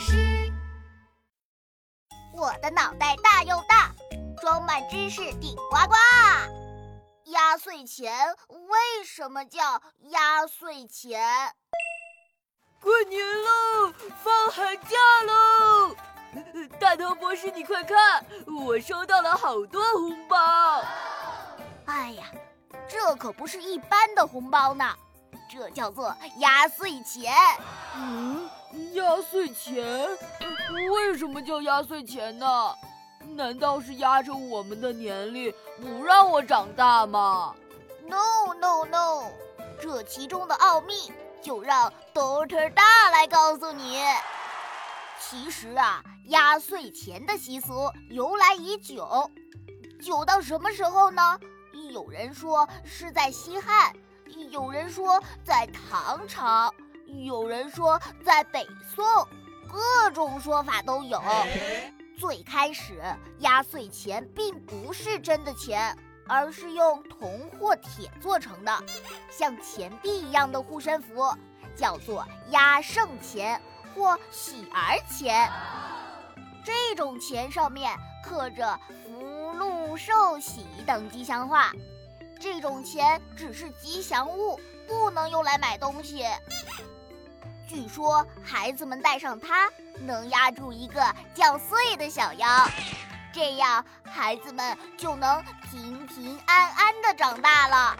[0.00, 0.52] 师。
[2.34, 3.92] 我的脑袋大又大，
[4.40, 5.94] 装满知识顶呱呱。
[7.26, 8.12] 压岁钱
[8.48, 11.22] 为什么叫压岁钱？
[12.80, 13.92] 过年喽，
[14.24, 14.96] 放寒假
[15.26, 15.94] 喽！
[16.78, 18.24] 大头博士，你快看，
[18.66, 20.82] 我收到了好多红包。
[21.84, 22.24] 哎呀，
[22.88, 24.96] 这可不是一般的红包呢，
[25.50, 27.32] 这叫做压岁钱。
[27.94, 28.48] 嗯，
[28.94, 30.08] 压岁钱？
[30.90, 32.46] 为什么叫压岁钱呢？
[33.34, 37.54] 难道是压着我们的年龄，不让我长大吗
[38.06, 39.24] ？No No No，
[39.80, 41.12] 这其中的奥秘
[41.42, 44.00] 就让 Doctor 大来告诉你。
[45.20, 49.30] 其实啊，压岁钱的习俗由来已久，
[50.02, 51.38] 久到什么时候呢？
[51.92, 53.92] 有人说是在西汉，
[54.50, 56.72] 有人说在唐朝，
[57.18, 59.04] 有人说在北宋，
[59.68, 61.22] 各种说法都有。
[62.18, 63.00] 最开始，
[63.38, 65.96] 压岁钱并不是真的钱，
[66.28, 68.84] 而是用铜或铁做成的，
[69.30, 71.34] 像钱币一样的护身符，
[71.74, 73.60] 叫做压胜钱
[73.94, 75.50] 或喜儿钱。
[76.62, 81.72] 这种钱上面刻着福禄寿喜等吉祥话，
[82.38, 86.24] 这种钱只是吉祥物，不能用来买东西。
[87.70, 91.00] 据说孩子们带上它，能压住一个
[91.32, 92.68] 叫岁的小妖，
[93.32, 95.40] 这样孩子们就能
[95.70, 97.96] 平平安安的长大了。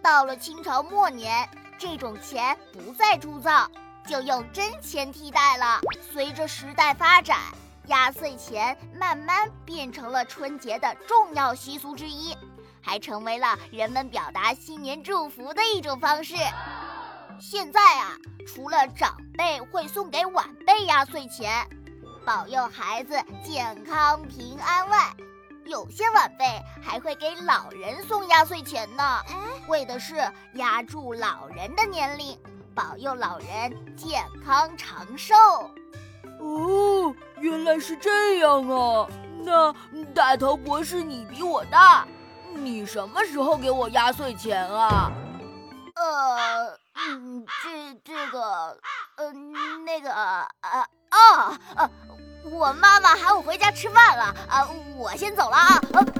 [0.00, 3.68] 到了清朝末年，这种钱不再铸造，
[4.06, 5.80] 就用真钱替代了。
[6.12, 7.40] 随着时代发展，
[7.86, 12.36] 压岁钱慢慢变成了春节的重要习俗之一，
[12.80, 16.36] 还成为了人们表达新年祝福的一种方式。
[17.38, 21.66] 现在啊，除了长辈会送给晚辈压岁钱，
[22.24, 25.14] 保佑孩子健康平安外，
[25.64, 26.44] 有些晚辈
[26.82, 29.20] 还会给老人送压岁钱呢，
[29.68, 30.16] 为的是
[30.54, 32.38] 压住老人的年龄，
[32.74, 35.34] 保佑老人健康长寿。
[36.40, 39.06] 哦，原来是这样啊！
[39.42, 39.72] 那
[40.14, 42.06] 大头博士，你比我大，
[42.54, 45.12] 你什么时候给我压岁钱啊？
[45.94, 46.85] 呃。
[46.96, 48.78] 嗯，这这个，
[49.16, 50.80] 嗯，那个，呃，
[51.10, 51.90] 哦，呃，
[52.50, 56.15] 我妈妈喊我回家吃饭了，啊，我先走了啊，呃。